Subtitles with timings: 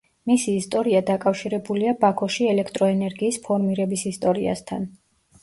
[0.29, 4.91] მისი ისტორია დაკავშირებულია ბაქოში ელექტროენერგიის ფორმირების ისტორიასთან.